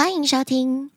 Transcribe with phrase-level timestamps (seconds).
[0.00, 0.90] 欢迎收听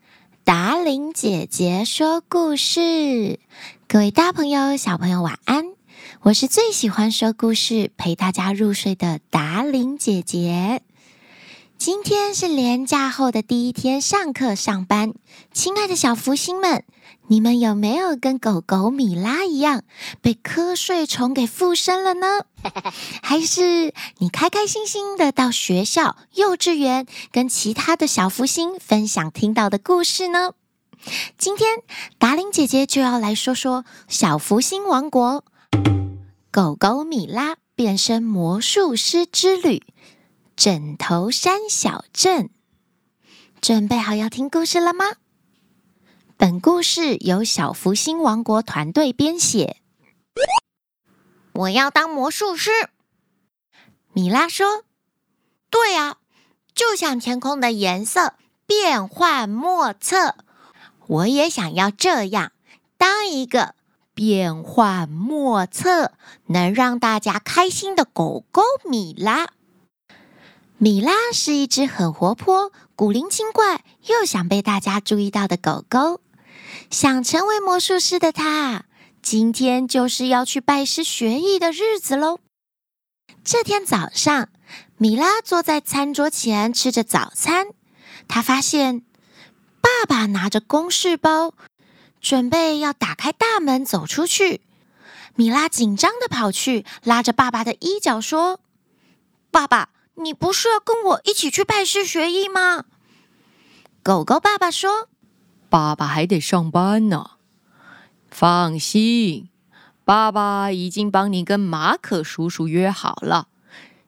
[0.45, 3.37] 达玲姐姐说故事。
[3.85, 5.65] 各位大朋友、小朋友，晚安！
[6.21, 10.83] 我是最喜欢说故事、陪大家入睡的达玲姐姐。
[11.85, 15.13] 今天是连假后的第一天上课上班，
[15.51, 16.85] 亲爱的小福星们。
[17.27, 19.83] 你们有没有跟狗狗米拉一样
[20.21, 22.45] 被瞌睡虫给附身了呢？
[23.21, 30.53] 还是你开开心心的到学校、幼稚园跟其他的小福星分享听到的故事呢？
[31.37, 31.79] 今天
[32.17, 35.43] 达玲姐姐就要来说说小福星王国
[36.49, 39.83] 狗狗米拉变身魔术师之旅——
[40.55, 42.49] 枕头山小镇。
[43.61, 45.05] 准备好要听故事了吗？
[46.35, 49.77] 本故事由小福星王国团队编写。
[51.53, 52.71] 我要当魔术师，
[54.11, 54.83] 米拉说
[55.71, 56.17] ：“对啊，
[56.75, 58.33] 就像天空的颜色
[58.65, 60.35] 变幻莫测，
[61.07, 62.51] 我也想要这样，
[62.97, 63.75] 当一个
[64.13, 66.11] 变幻莫测、
[66.47, 69.47] 能让大家开心的狗狗米拉。”
[70.77, 76.19] 米拉是一只很活泼、古灵精怪又想被大家注意到的狗狗。
[76.89, 78.85] 想成为魔术师的他，
[79.21, 82.39] 今天就是要去拜师学艺的日子喽。
[83.43, 84.49] 这天早上，
[84.97, 87.67] 米拉坐在餐桌前吃着早餐，
[88.27, 89.03] 她发现
[89.79, 91.53] 爸爸拿着公事包，
[92.19, 94.61] 准备要打开大门走出去。
[95.35, 98.59] 米拉紧张地跑去，拉着爸爸的衣角说
[99.49, 102.85] ：“爸爸，你不是要跟我一起去拜师学艺吗？”
[104.03, 105.09] 狗狗爸爸说。
[105.69, 107.31] 爸爸还得上班呢。
[108.29, 109.49] 放心，
[110.05, 113.47] 爸爸已经帮你跟马可叔叔约好了。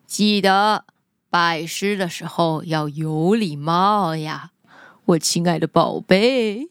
[0.06, 0.86] 记得
[1.30, 4.52] 拜师的时候要有礼貌呀，
[5.06, 6.70] 我亲爱的宝贝。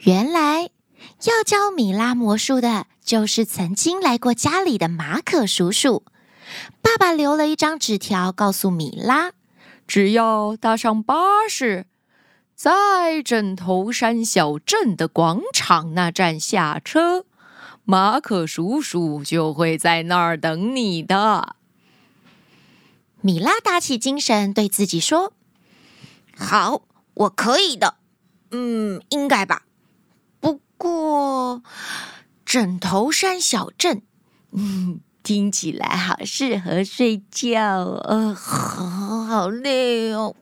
[0.00, 6.04] 原来要教米拉魔术的，就是曾经来过家里的马可叔叔。
[6.98, 9.32] 爸爸留了一张纸条，告诉米拉，
[9.86, 11.84] 只要搭上巴士。
[12.54, 17.26] 在枕头山小镇的广场那站下车，
[17.84, 21.56] 马可叔叔就会在那儿等你的。
[23.20, 25.34] 米拉打起精神，对自己说
[26.34, 26.80] ：“好，
[27.12, 27.96] 我可以的。
[28.52, 29.66] 嗯，应该吧。
[30.40, 31.62] 不过，
[32.46, 34.00] 枕头山小镇，
[34.52, 37.60] 嗯，听起来好适合睡觉。
[38.04, 40.36] 呃，好好累哦。”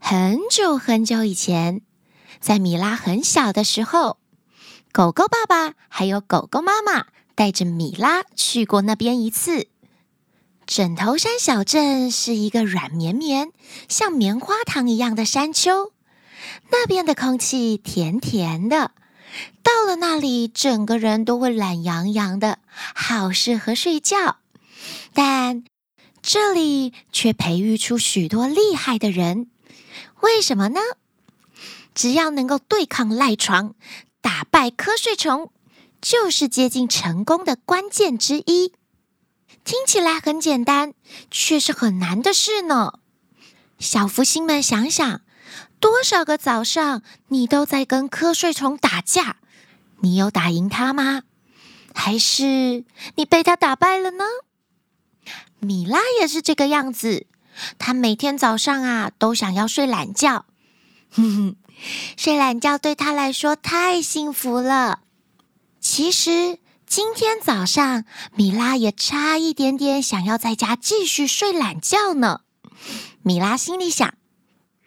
[0.00, 1.82] 很久很久以前，
[2.40, 4.16] 在米拉很小的时候，
[4.90, 9.68] 狗狗爸爸还有狗狗妈妈带着米拉去过那边一次。
[10.66, 13.52] 枕头山小镇是一个软绵绵、
[13.86, 15.92] 像棉花糖一样的山丘，
[16.70, 18.92] 那边的空气甜甜的，
[19.62, 22.58] 到了那里，整个人都会懒洋洋的，
[22.94, 24.36] 好适合睡觉。
[25.12, 25.64] 但
[26.22, 29.50] 这里却培育出许多厉害的人。
[30.20, 30.80] 为什么呢？
[31.94, 33.74] 只要能够对抗赖床、
[34.20, 35.50] 打败瞌睡虫，
[36.00, 38.72] 就是接近成功的关键之一。
[39.64, 40.94] 听起来很简单，
[41.30, 43.00] 却是很难的事呢。
[43.84, 45.20] 小福星们，想想，
[45.78, 49.36] 多少个早上你都在跟瞌睡虫打架，
[50.00, 51.24] 你有打赢他吗？
[51.94, 52.86] 还是
[53.16, 54.24] 你被他打败了呢？
[55.60, 57.26] 米拉也是这个样子。
[57.78, 60.46] 他每天早上啊，都想要睡懒觉，
[61.10, 61.56] 哼哼，
[62.16, 65.00] 睡懒觉对他来说太幸福了。
[65.78, 72.40] 其实今天早上，米拉也差一点点想要在家继续睡懒觉呢。
[73.26, 74.14] 米拉心里想：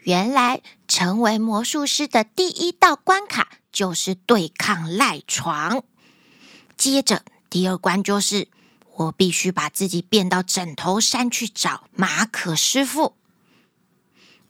[0.04, 5.84] 原来成为魔术师的第一道关卡就是对抗赖床，
[6.78, 8.48] 接着第二关就是。
[8.98, 13.16] 我必须把自己变到枕头山去找马可师傅。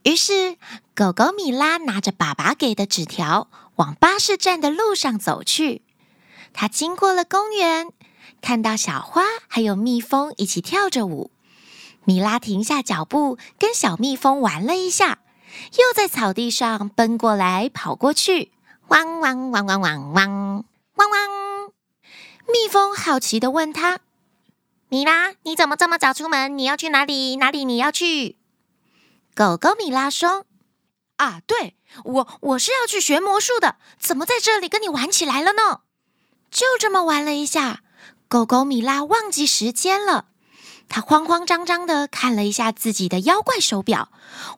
[0.03, 0.57] 于是，
[0.95, 5.81] 狗狗米拉拿着爸爸给的纸条，往巴士站的路上走去。
[6.53, 7.91] 他经过了公园，
[8.41, 11.31] 看到小花还有蜜蜂一起跳着舞。
[12.07, 15.19] 米拉停下脚步，跟小蜜蜂玩了一下，
[15.77, 18.54] 又在草地上奔过来跑过去，
[18.88, 20.65] 汪汪汪汪汪汪
[20.95, 21.71] 汪汪！
[22.48, 24.00] 蜜蜂好奇的问他。
[24.88, 26.57] 米拉，你怎么这么早出门？
[26.57, 27.36] 你要去哪里？
[27.36, 28.38] 哪里你要去？
[29.36, 30.45] 狗狗米拉说
[31.18, 31.75] ：“啊，对，
[32.06, 35.81] 我我是要去学魔术的，怎么在这里跟你玩起来了呢？”
[36.50, 37.81] 就这么玩了一下，
[38.30, 40.27] 狗狗米拉忘记时间了。
[40.89, 44.10] 他慌慌张张的看了一下自己的妖怪手表，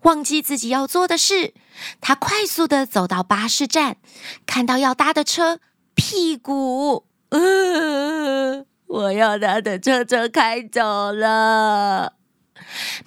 [0.03, 1.53] 忘记自己要做的事。
[2.01, 3.97] 他快速的走到巴士站，
[4.45, 5.59] 看到要搭的车，
[5.95, 12.13] 屁股，呃，我要搭的车车开走了。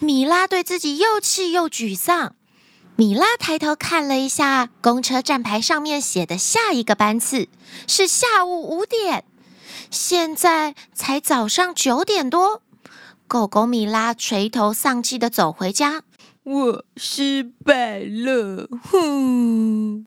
[0.01, 2.35] 米拉对自己又气又沮丧。
[2.97, 7.49] 米拉抬头看了一下公车站牌上面写的下一个班次
[7.87, 9.25] 是下午五点，
[9.91, 12.63] 现在才早上九点多。
[13.33, 16.03] 狗狗米拉垂头丧气的走回家，
[16.43, 20.05] 我失败了，哼！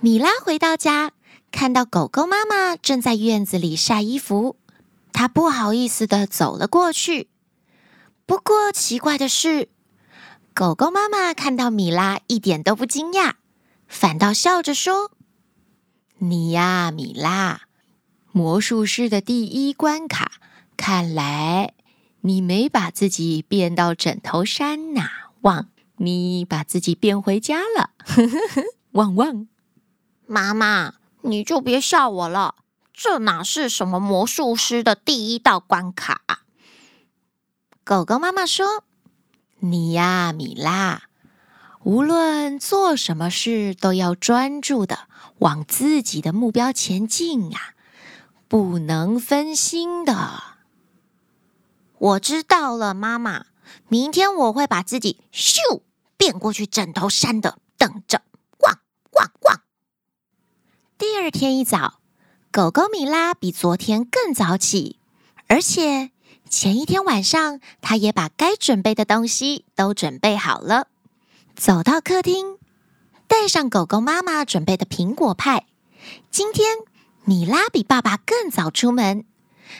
[0.00, 1.12] 米拉回到家，
[1.52, 4.56] 看到狗狗妈妈正在院子里晒衣服，
[5.12, 7.28] 她不好意思的走了过去。
[8.26, 9.68] 不过奇怪的是，
[10.52, 13.34] 狗狗妈妈看到米拉一点都不惊讶，
[13.86, 15.12] 反倒笑着说
[16.18, 17.60] ：“你呀，米拉，
[18.32, 20.32] 魔术师的第一关卡。”
[20.80, 21.74] 看来
[22.22, 25.10] 你没把自己变到枕头山呐，
[25.42, 25.68] 汪！
[25.96, 28.62] 你把自己变回家了，呵呵呵，
[28.92, 29.46] 汪汪！
[30.26, 32.54] 妈妈，你就别笑我了，
[32.94, 36.22] 这哪是什么魔术师的第一道关卡？
[37.84, 38.82] 狗狗妈妈说
[39.60, 41.02] ：“你呀，米拉，
[41.84, 45.00] 无论做什么事都要专注的
[45.40, 47.74] 往自己的目标前进呀，
[48.48, 50.44] 不能分心的。”
[52.00, 53.44] 我知道了，妈妈。
[53.88, 55.82] 明天我会把自己咻
[56.16, 58.22] 变过去枕头山的，等着，
[58.60, 58.78] 汪
[59.12, 59.60] 汪汪！
[60.96, 62.00] 第二天一早，
[62.50, 64.98] 狗狗米拉比昨天更早起，
[65.46, 66.10] 而且
[66.48, 70.88] 前一天晚上，它也把该准备的东西都准备好了。
[71.54, 72.58] 走到客厅，
[73.28, 75.66] 带上狗狗妈妈准备的苹果派。
[76.30, 76.78] 今天
[77.24, 79.26] 米拉比爸爸更早出门。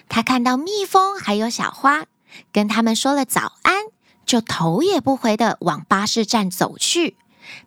[0.08, 2.06] 他看到蜜蜂还有小花，
[2.52, 3.84] 跟他们说了早安，
[4.24, 7.16] 就头也不回的往巴士站走去。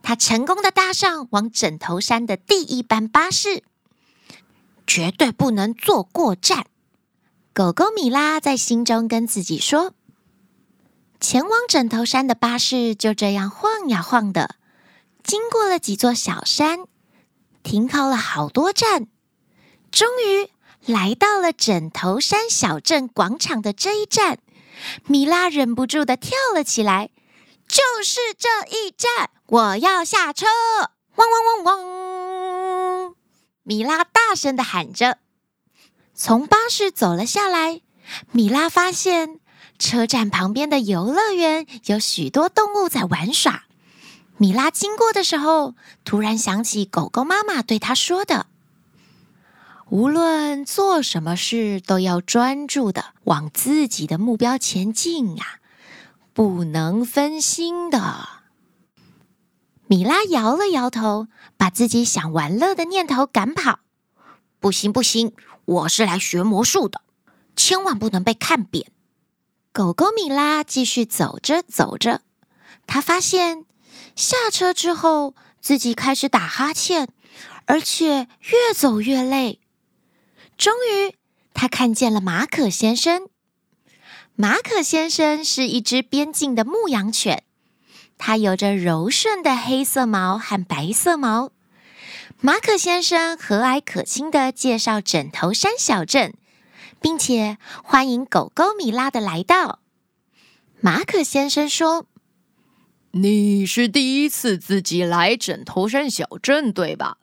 [0.02, 3.64] 他成功的搭上往枕头山的第一班巴士，
[4.88, 6.66] 绝对不能坐过站。
[7.54, 9.94] 狗狗米拉在心中跟自己说
[11.20, 14.56] ：“前往枕头山的巴士就这样晃呀晃的，
[15.24, 16.86] 经过了几座小山，
[17.62, 19.08] 停靠了好多站，
[19.92, 20.50] 终于。”
[20.86, 24.40] 来到了枕头山小镇广场的这一站，
[25.08, 27.10] 米拉忍不住的跳了起来。
[27.68, 30.46] 就是这一站，我要下车！
[31.16, 33.16] 汪汪汪汪！
[33.64, 35.20] 米拉大声的喊着。
[36.14, 37.82] 从巴士走了下来，
[38.32, 39.40] 米拉发现
[39.80, 43.64] 车站旁边的游乐园有许多动物在玩耍。
[44.38, 48.48] 米拉经过的时候，突然想起狗狗妈妈对她说的。
[49.94, 55.60] 无论做什么事，都要专注的往自己的目标前进呀，
[56.34, 58.28] 不能分心的。
[59.86, 63.82] 米拉摇了摇头，把自己想玩乐的念头赶跑。
[64.60, 65.32] 不行不行，
[65.66, 67.02] 我是来学魔术的，
[67.56, 68.88] 千万不能被看扁。
[69.72, 72.22] 狗狗米拉继续走着走着，
[72.88, 73.64] 他发现
[74.16, 77.10] 下车之后，自己开始打哈欠，
[77.68, 79.60] 而且越走越累。
[80.64, 81.14] 终于，
[81.54, 83.28] 他看见了马可先生。
[84.38, 87.44] 马可先生是一只边境的牧羊犬，
[88.18, 91.52] 它有着柔顺的黑色毛和白色毛。
[92.40, 96.34] 马可先生和蔼可亲的介绍枕头山小镇，
[97.02, 99.80] 并且欢迎狗狗米拉的来到。
[100.80, 102.06] 马可先生说
[103.12, 107.18] ：“你是第一次自己来枕头山小镇，对吧？”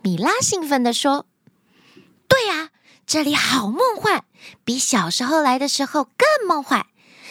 [0.00, 1.26] 米拉兴奋地说。
[2.28, 2.70] 对呀，
[3.06, 4.24] 这里好梦幻，
[4.64, 6.86] 比小时候来的时候更梦幻。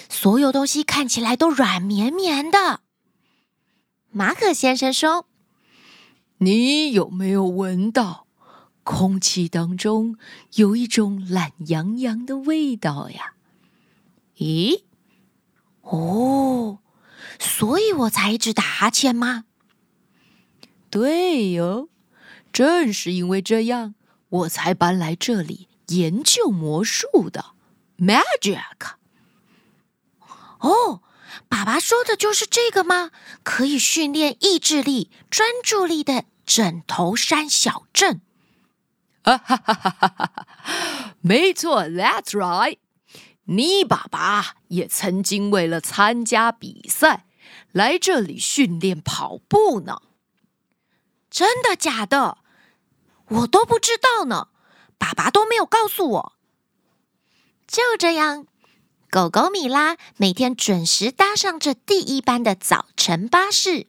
[0.10, 2.82] 所有东西看起来都软绵绵的。
[4.12, 5.28] 马可先生说
[6.40, 8.28] ：“你有没有闻到
[8.84, 10.18] 空气当中
[10.54, 13.34] 有一种懒洋洋的味道呀？”
[14.38, 14.84] 咦？
[15.82, 16.80] 哦，
[17.40, 19.46] 所以我才一直打哈欠吗？
[20.90, 21.90] 对哟，
[22.54, 23.96] 正是因为这样。
[24.30, 27.54] 我才搬来这里研究魔术的
[27.98, 28.96] ，Magic。
[30.60, 31.02] 哦，
[31.48, 33.12] 爸爸说的就是这个吗？
[33.44, 38.22] 可以训练意志力、专注力的枕头山小镇。
[39.24, 41.16] 哈哈哈哈哈哈！
[41.22, 42.78] 没错，That's right。
[43.46, 47.26] 你爸爸也曾经为了参加比赛
[47.72, 50.02] 来这里训练跑步呢。
[51.30, 52.40] 真的假的？
[53.28, 54.48] 我都不知道呢，
[54.98, 56.34] 爸爸都没有告诉我。
[57.68, 58.46] 就这样，
[59.10, 63.88] 狗狗米拉每天准时搭上这第一班的早晨巴士，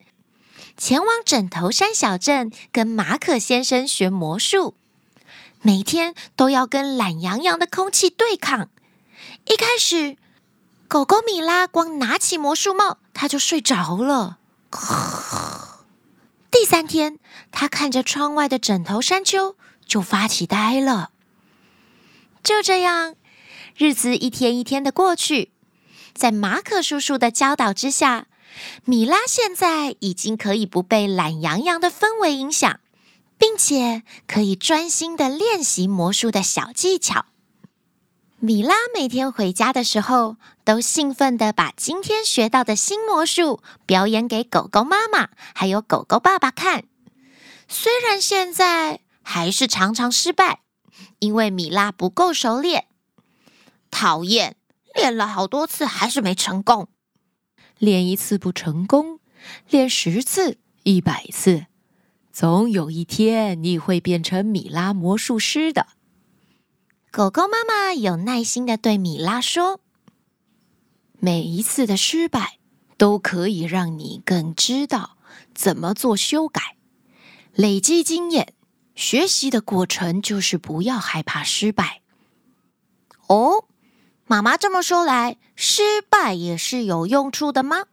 [0.77, 4.75] 前往枕头山小镇跟马可先生学魔术。
[5.63, 8.69] 每天都要跟懒洋洋的空气对抗。
[9.47, 10.17] 一开始，
[10.87, 14.39] 狗狗米拉光拿起魔术帽，它就睡着了。
[16.51, 17.19] 第三天，
[17.51, 21.11] 他看着窗外的枕头山丘，就发起呆了。
[22.43, 23.15] 就这样，
[23.77, 25.53] 日子一天一天的过去，
[26.15, 28.27] 在马可叔叔的教导之下，
[28.85, 32.81] 米拉现在已经可以不被懒洋洋的氛围影响，
[33.37, 37.27] 并且可以专心的练习魔术的小技巧。
[38.47, 46.85] 米拉每天回家的时候，都兴奋地把今天学到的新魔术表演给狗狗妈妈还有狗狗爸爸看。
[47.67, 50.61] 虽然现在还是常常失败，
[51.19, 52.87] 因为米拉不够熟练。
[53.91, 54.55] 讨厌，
[54.95, 56.87] 练了好多次还是没成功。
[57.81, 59.19] 练一次不成功，
[59.69, 61.67] 练十次、一百次，
[62.33, 65.89] 总有一天你会变成米拉魔术师的。
[67.17, 69.81] 狗狗妈妈有耐心地对米拉说
[71.19, 72.59] ：“每一次的失败
[72.99, 75.17] 都可以让你更知道
[75.55, 76.77] 怎么做修改，
[77.55, 78.53] 累积经验。
[78.95, 82.03] 学习的过程就是不要害怕失败。”
[83.29, 83.65] 哦，
[84.27, 87.85] 妈妈这么说来，失败也是有用处的吗？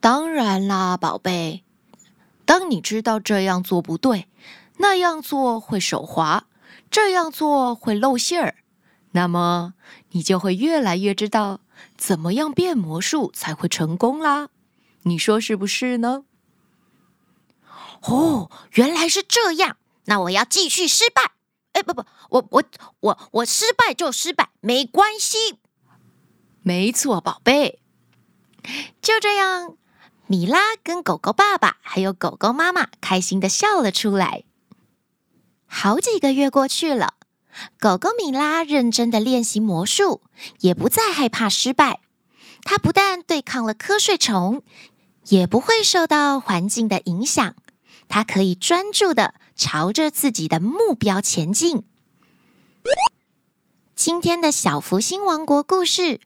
[0.00, 1.62] 当然啦，宝贝。
[2.44, 4.26] 当你知道这样做不对，
[4.78, 6.48] 那样做会手滑。
[6.94, 8.54] 这样做会露馅儿，
[9.10, 9.74] 那么
[10.10, 11.58] 你就会越来越知道
[11.96, 14.48] 怎么样变魔术才会成功啦。
[15.02, 16.24] 你说是不是呢？
[18.02, 19.76] 哦，原来是这样。
[20.04, 21.32] 那我要继续失败。
[21.72, 22.62] 哎，不不，我我
[23.00, 25.58] 我我失败就失败，没关系。
[26.62, 27.80] 没错，宝贝。
[29.02, 29.76] 就这样，
[30.28, 34.44] 米拉跟狗狗爸爸还有狗狗妈妈开心的笑了出来。
[35.76, 37.14] 好几个月过去了，
[37.80, 40.22] 狗狗米拉认真的练习魔术，
[40.60, 42.00] 也不再害怕失败。
[42.62, 44.62] 它不但对抗了瞌睡虫，
[45.26, 47.56] 也不会受到环境的影响。
[48.08, 51.82] 它可以专注的朝着自己的目标前进。
[53.96, 56.20] 今天的小福星王国故事：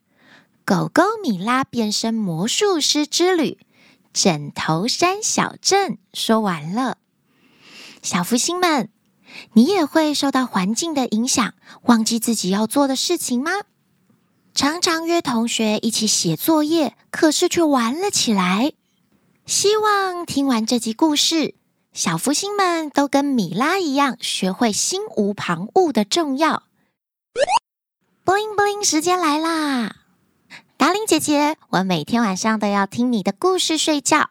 [0.67, 3.59] 狗狗米拉变身魔术师之旅——
[4.13, 6.99] 枕头山小镇，说完了。
[8.03, 8.91] 小福星们。
[9.53, 13.53] 你也会受到环境的影响，忘记自己要做的事情吗？
[14.55, 18.73] 常常约同学一起写作业，可是却玩了起来。
[19.47, 21.55] 希望听完这集故事，
[21.93, 26.65] 小福星们都跟米拉一样，学会心无旁骛的重要。
[28.25, 29.97] 布灵布灵，时间来啦！
[30.77, 34.31] 达令姐姐，我每天晚上都要听你的故事睡觉。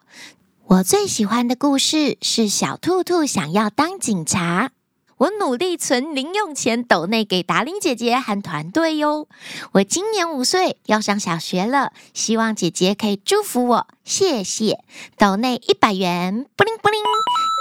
[0.66, 4.72] 我最喜欢的故事是小兔兔想要当警察。
[5.18, 9.28] 我努力存零用钱，抖内给达伶姐姐和团队哟。
[9.72, 14.84] 我今年五岁，要上小学了，希望姐姐可以祝福我，谢谢。
[15.18, 17.02] 抖内一百元，布灵布灵，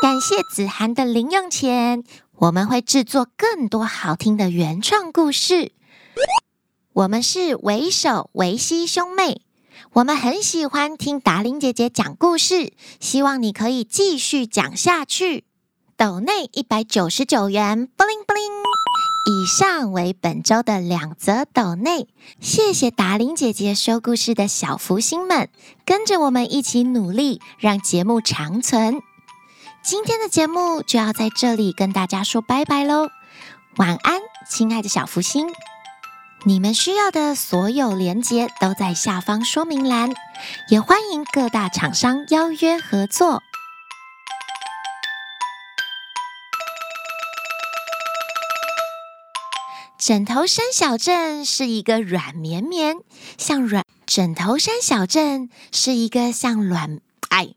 [0.03, 2.05] 感谢子涵的零用钱。
[2.35, 5.73] 我们会制作更多好听的原创故事。
[6.93, 9.41] 我们是维手维西兄妹，
[9.95, 15.45] 我们很喜欢听达伶姐姐讲故事，希望你可以继续讲下去。
[15.99, 18.43] 斗内一百九十九元，布灵布灵。
[19.29, 22.07] 以上为本周的两则斗内，
[22.39, 25.49] 谢谢达玲姐姐说故事的小福星们，
[25.87, 29.01] 跟着我们一起努力，让节目长存。
[29.83, 33.09] 今天的节目就要在这里跟大家说拜拜喽，
[33.77, 35.47] 晚安，亲爱的小福星。
[36.45, 40.13] 你们需要的所有连接都在下方说明栏，
[40.69, 43.43] 也欢迎各大厂商邀约合作。
[50.07, 52.99] 枕头山小镇是一个软绵绵，
[53.39, 57.57] 像软枕头山小镇是一个像软，哎，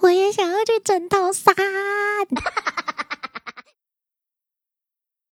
[0.00, 1.54] 我也想要去枕头山。